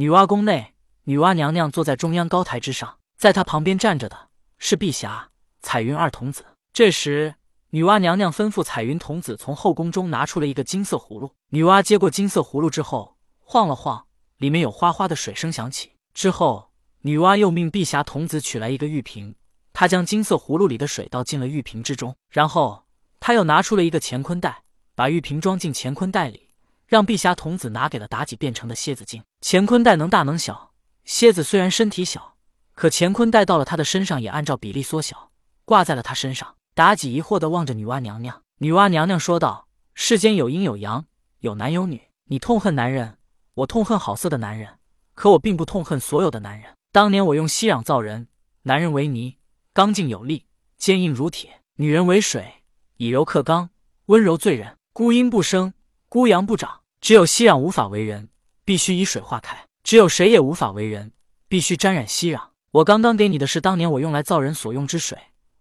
[0.00, 0.74] 女娲宫内，
[1.06, 6.44] 女娲娘娘坐在中央高台之上，在她旁边站着的是碧霞、彩云二童子。
[6.72, 7.34] 这时，
[7.70, 11.32] 女娲娘娘吩咐彩云童子从后宫中拿出了一个金色葫芦。
[11.48, 14.06] 女娲接过金色葫芦之后，晃了晃，
[14.36, 15.90] 里面有哗哗的水声响起。
[16.14, 16.70] 之后，
[17.00, 19.34] 女娲又命碧霞童子取来一个玉瓶，
[19.72, 22.84] 她将金色葫芦里的水倒进了玉瓶之中，然后
[23.18, 24.62] 她又拿出了一个乾坤袋，
[24.94, 26.47] 把玉瓶装进乾坤袋里。
[26.88, 29.22] 让碧霞童子拿给了妲己变成的蝎子精。
[29.42, 30.72] 乾坤袋能大能小，
[31.04, 32.36] 蝎子虽然身体小，
[32.72, 35.30] 可乾坤袋到了他的身上也按照比例缩小，
[35.66, 36.56] 挂在了他身上。
[36.74, 41.04] 妲己疑惑地望着女娲娘娘，女娲娘娘说道：“世间有阴有阳，
[41.40, 42.00] 有男有女。
[42.24, 43.18] 你痛恨男人，
[43.52, 44.78] 我痛恨好色的男人，
[45.14, 46.72] 可我并不痛恨所有的男人。
[46.90, 48.28] 当年我用息壤造人，
[48.62, 49.36] 男人为泥，
[49.74, 50.46] 刚劲有力，
[50.78, 52.62] 坚硬如铁；女人为水，
[52.96, 53.68] 以柔克刚，
[54.06, 54.78] 温柔醉人。
[54.94, 55.74] 孤阴不生。”
[56.10, 58.30] 孤阳不长，只有息壤无法为人，
[58.64, 61.12] 必须以水化开；只有谁也无法为人，
[61.48, 62.48] 必须沾染息壤。
[62.70, 65.18] 我刚刚给你的是当年我用来造人所用之水，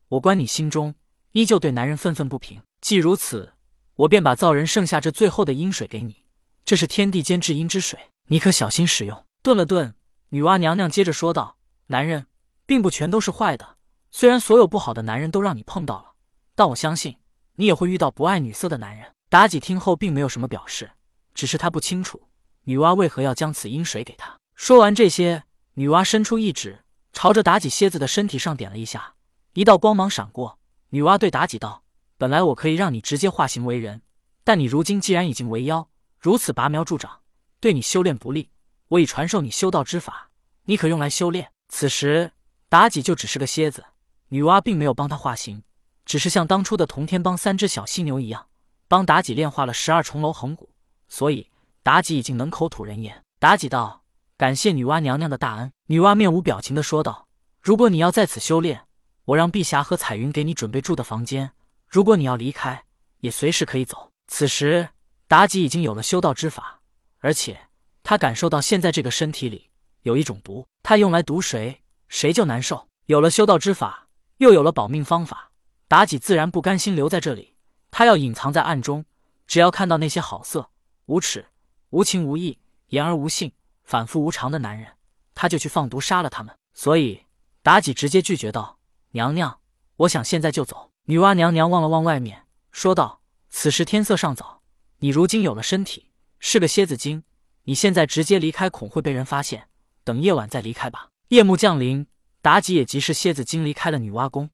[0.07, 0.95] 我观你心中
[1.33, 2.61] 依旧对男人愤愤不平。
[2.79, 3.55] 既如此，
[3.95, 6.23] 我便把造人剩下这最后的阴水给你，
[6.63, 9.25] 这是天地间至阴之水，你可小心使用。
[9.43, 9.95] 顿了顿，
[10.29, 12.27] 女娲娘娘接着说道：“男人
[12.65, 13.75] 并不全都是坏的，
[14.11, 16.11] 虽然所有不好的男人都让你碰到了，
[16.55, 17.17] 但我相信
[17.55, 20.91] 你也会遇到不爱女色的男人。”妲己听后并没有什么表示，
[21.33, 22.21] 只是她不清楚
[22.63, 24.37] 女娲为何要将此阴水给她。
[24.55, 29.15] 说完这些，女娲伸出一指，朝着妲己蝎子的身体上点了一下，
[29.53, 30.57] 一道光芒闪过。
[30.89, 31.83] 女娲对妲己道
[32.17, 34.01] ：“本来我可以让你直接化形为人，
[34.45, 35.89] 但你如今既然已经为妖，
[36.19, 37.19] 如此拔苗助长，
[37.59, 38.49] 对你修炼不利。
[38.87, 40.29] 我已传授你修道之法，
[40.63, 42.31] 你可用来修炼。”此时，
[42.69, 43.83] 妲己就只是个蝎子，
[44.29, 45.63] 女娲并没有帮她化形，
[46.05, 48.46] 只是像当初的同天帮三只小犀牛一样。
[48.87, 50.69] 帮妲己炼化了十二重楼横骨，
[51.07, 51.49] 所以
[51.83, 53.23] 妲己已经能口吐人言。
[53.39, 54.03] 妲己道
[54.37, 57.27] ：“感谢女娲娘娘的大恩。”女娲面无表情的说道
[57.61, 58.85] ：“如果你要在此修炼，
[59.25, 61.51] 我让碧霞和彩云给你准备住的房间。
[61.87, 62.83] 如果你要离开，
[63.19, 64.89] 也随时可以走。”此时，
[65.29, 66.79] 妲己已经有了修道之法，
[67.19, 67.59] 而且
[68.03, 69.69] 她感受到现在这个身体里
[70.03, 72.87] 有一种毒，她用来毒谁，谁就难受。
[73.05, 75.51] 有了修道之法，又有了保命方法，
[75.89, 77.55] 妲己自然不甘心留在这里。
[77.97, 79.05] 他要隐藏在暗中，
[79.47, 80.69] 只要看到那些好色、
[81.07, 81.47] 无耻、
[81.89, 82.59] 无情无义、
[82.89, 83.51] 言而无信、
[83.83, 84.87] 反复无常的男人，
[85.33, 86.55] 他就去放毒杀了他们。
[86.75, 87.25] 所以
[87.63, 88.77] 妲己直接拒绝道
[89.13, 89.59] ：“娘娘，
[89.95, 94.61] 我想现在就走。”女娲娘娘望了望外面，说道：“此时天色尚早，
[94.99, 97.23] 你如今有了身体，是个蝎子精，
[97.63, 99.69] 你现在直接离开恐会被人发现，
[100.03, 102.05] 等夜晚再离开吧。”夜幕降临，
[102.43, 104.51] 妲己也即是蝎子精离开了女娲宫。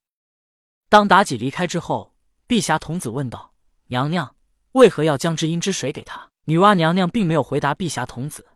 [0.88, 2.13] 当妲己离开之后。
[2.46, 3.54] 碧霞童子问道
[3.88, 4.34] ：“娘娘，
[4.72, 8.46] 为何要将至阴之水给他？”女娲娘娘并没有回答碧霞童子，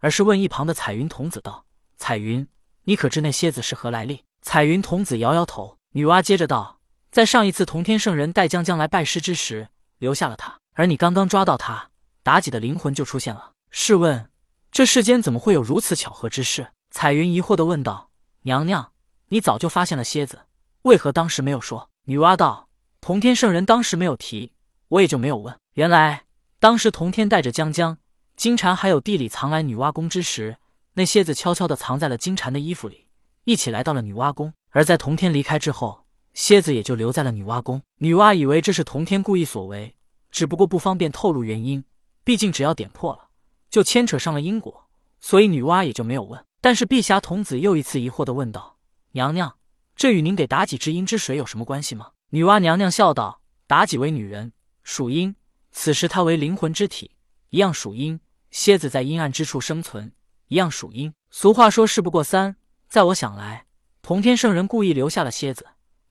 [0.00, 1.64] 而是问一旁的彩云童子道
[1.96, 2.48] ：“彩云，
[2.82, 5.78] 你可知那蝎子是何来历？”彩云童子摇摇头。
[5.92, 6.80] 女娲接着道
[7.12, 9.68] ：“在上一次同天圣人带将将来拜师之时，
[9.98, 11.90] 留下了他，而你刚刚抓到他，
[12.24, 13.52] 妲己的灵魂就出现了。
[13.70, 14.28] 试问，
[14.72, 18.10] 这世间怎么会有如此巧合之事？”彩云疑惑的问道
[18.42, 18.90] ：“娘娘，
[19.28, 20.40] 你早就发现了蝎子，
[20.82, 22.65] 为何当时没有说？”女娲道。
[23.00, 24.52] 同天圣人当时没有提，
[24.88, 25.56] 我也就没有问。
[25.74, 26.24] 原来
[26.58, 27.98] 当时同天带着江江、
[28.36, 30.56] 金蝉还有地里藏来女娲宫之时，
[30.94, 33.06] 那蝎子悄悄地藏在了金蝉的衣服里，
[33.44, 34.52] 一起来到了女娲宫。
[34.70, 36.04] 而在同天离开之后，
[36.34, 37.80] 蝎子也就留在了女娲宫。
[37.98, 39.94] 女娲以为这是同天故意所为，
[40.30, 41.84] 只不过不方便透露原因，
[42.24, 43.28] 毕竟只要点破了，
[43.70, 44.88] 就牵扯上了因果，
[45.20, 46.44] 所以女娲也就没有问。
[46.60, 48.76] 但是碧霞童子又一次疑惑地问道
[49.12, 49.56] ：“娘娘，
[49.94, 54.52] 这与您给妲己之阴之水有什么关系吗？”女娲娘娘笑道：“妲己为女人，
[54.82, 55.34] 属阴。
[55.72, 57.12] 此时她为灵魂之体，
[57.48, 58.20] 一样属阴。
[58.50, 60.12] 蝎子在阴暗之处生存，
[60.48, 61.14] 一样属阴。
[61.30, 62.56] 俗话说事不过三，
[62.90, 63.64] 在我想来，
[64.02, 65.64] 同天圣人故意留下了蝎子，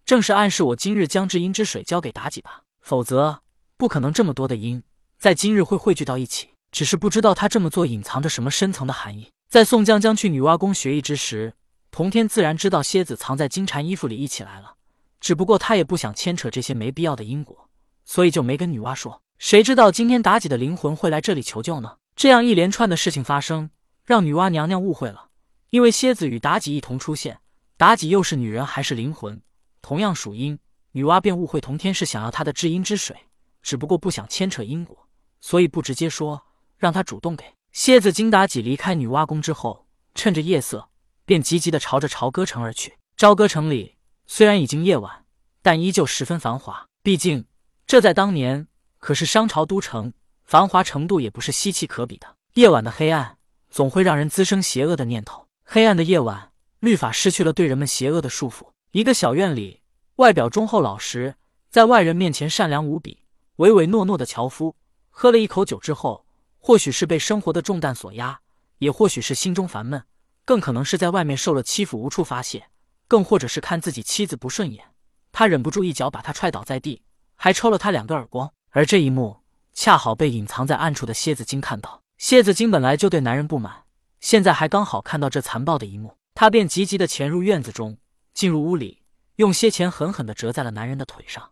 [0.04, 2.64] 正是暗示我今日将至阴之水交给妲己吧。
[2.82, 3.44] 否则，
[3.78, 4.82] 不可能这么多的阴
[5.20, 6.50] 在今日会汇聚到一起。
[6.72, 9.30] 只是不知道他这么做隐藏着什么深层的含义。
[9.48, 11.54] 在宋江将去女娲宫学艺之时，
[11.92, 14.72] 同天自然知道蝎子藏在金蝉衣服里一起来了。”
[15.20, 17.70] 只不过他也不想牵扯这些没必要的因果，
[18.04, 19.22] 所以就没跟女娲说。
[19.38, 21.98] 谁知道今天妲己的灵魂会来这里求救呢？
[22.16, 23.70] 这样一连串的事情发生，
[24.06, 25.30] 让女娲娘娘误会了。
[25.72, 27.40] 因为蝎子与妲己一同出现，
[27.78, 29.42] 妲己又是女人还是灵魂，
[29.82, 30.58] 同样属阴，
[30.94, 33.16] 女娲便误会同天是想要她的至阴之水，
[33.62, 35.08] 只不过不想牵扯因果，
[35.42, 36.42] 所以不直接说，
[36.78, 37.44] 让她主动给。
[37.74, 40.88] 蝎子经妲己离开女娲宫之后，趁着夜色，
[41.26, 42.98] 便急急的朝着朝歌城而去。
[43.18, 43.95] 朝歌城里。
[44.28, 45.26] 虽然已经夜晚，
[45.62, 46.88] 但依旧十分繁华。
[47.04, 47.46] 毕竟
[47.86, 48.68] 这在当年
[48.98, 50.14] 可是商朝都城，
[50.44, 52.36] 繁华程度也不是稀奇可比的。
[52.56, 53.38] 夜晚的黑暗
[53.70, 55.48] 总会让人滋生邪恶的念头。
[55.64, 58.70] 黑暗的夜晚，律法失去了对人们邪恶的束缚。
[58.92, 59.82] 一个小院里，
[60.16, 61.36] 外表忠厚老实，
[61.70, 63.24] 在外人面前善良无比、
[63.58, 64.76] 唯唯诺诺的樵夫，
[65.10, 66.26] 喝了一口酒之后，
[66.58, 68.40] 或许是被生活的重担所压，
[68.78, 70.04] 也或许是心中烦闷，
[70.46, 72.70] 更可能是在外面受了欺负无处发泄，
[73.08, 74.86] 更或者是看自己妻子不顺眼，
[75.32, 77.04] 他忍不住一脚把她踹倒在地，
[77.36, 78.52] 还抽了她两个耳光。
[78.72, 79.42] 而这一幕
[79.74, 82.02] 恰好被隐藏在暗处的蝎子精看到。
[82.18, 83.84] 蝎子精本来就对男人不满。
[84.20, 87.98] 现在还刚好看到这残暴的一幕，他便急急的潜入院子中，
[88.34, 89.04] 进入屋里，
[89.36, 91.52] 用些钱狠狠的折在了男人的腿上。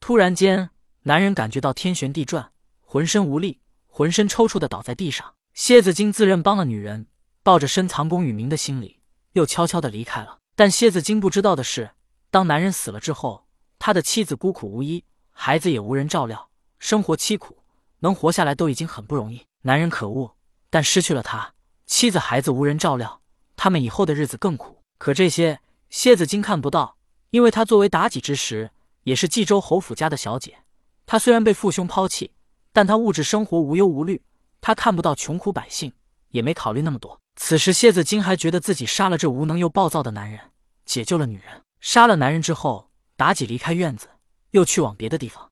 [0.00, 0.70] 突然间，
[1.02, 5.34] 男人感觉到天旋地转，浑身无力，浑身抽搐的倒在地上。
[5.54, 7.06] 蝎子精自认帮了女人，
[7.42, 9.00] 抱着深藏功与名的心理，
[9.32, 10.38] 又悄悄的离开了。
[10.58, 11.92] 但蝎子精不知道的是，
[12.32, 13.46] 当男人死了之后，
[13.78, 16.50] 他的妻子孤苦无依，孩子也无人照料，
[16.80, 17.58] 生活凄苦，
[18.00, 19.46] 能活下来都已经很不容易。
[19.62, 20.34] 男人可恶，
[20.68, 21.54] 但失去了他。
[21.86, 23.20] 妻子孩子无人照料，
[23.54, 24.82] 他们以后的日子更苦。
[24.98, 25.60] 可这些
[25.90, 26.96] 蝎子精看不到，
[27.30, 28.72] 因为他作为妲己之时，
[29.04, 30.58] 也是冀州侯府家的小姐。
[31.06, 32.32] 她虽然被父兄抛弃，
[32.72, 34.20] 但她物质生活无忧无虑。
[34.60, 35.92] 她看不到穷苦百姓，
[36.30, 37.20] 也没考虑那么多。
[37.40, 40.40] 此时蝎子精还觉得自己杀了这无能又暴躁的男人，
[40.84, 41.62] 解救了女人。
[41.80, 44.08] 杀了男人之后，妲己离开院子，
[44.50, 45.48] 又去往别的地方。